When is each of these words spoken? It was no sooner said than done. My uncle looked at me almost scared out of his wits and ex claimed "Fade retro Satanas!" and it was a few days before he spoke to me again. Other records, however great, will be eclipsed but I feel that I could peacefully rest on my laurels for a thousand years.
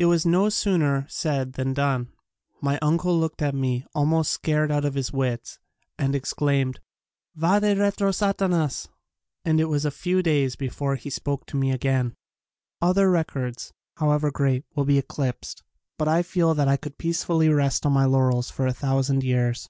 It 0.00 0.06
was 0.06 0.26
no 0.26 0.48
sooner 0.48 1.06
said 1.08 1.52
than 1.52 1.72
done. 1.72 2.08
My 2.60 2.80
uncle 2.82 3.16
looked 3.16 3.40
at 3.40 3.54
me 3.54 3.86
almost 3.94 4.32
scared 4.32 4.72
out 4.72 4.84
of 4.84 4.94
his 4.94 5.12
wits 5.12 5.60
and 5.96 6.16
ex 6.16 6.32
claimed 6.34 6.80
"Fade 7.40 7.78
retro 7.78 8.10
Satanas!" 8.10 8.88
and 9.44 9.60
it 9.60 9.66
was 9.66 9.84
a 9.84 9.92
few 9.92 10.20
days 10.20 10.56
before 10.56 10.96
he 10.96 11.10
spoke 11.10 11.46
to 11.46 11.56
me 11.56 11.70
again. 11.70 12.16
Other 12.80 13.08
records, 13.08 13.72
however 13.98 14.32
great, 14.32 14.64
will 14.74 14.84
be 14.84 14.98
eclipsed 14.98 15.62
but 15.96 16.08
I 16.08 16.24
feel 16.24 16.54
that 16.54 16.66
I 16.66 16.76
could 16.76 16.98
peacefully 16.98 17.48
rest 17.48 17.86
on 17.86 17.92
my 17.92 18.04
laurels 18.04 18.50
for 18.50 18.66
a 18.66 18.72
thousand 18.74 19.22
years. 19.22 19.68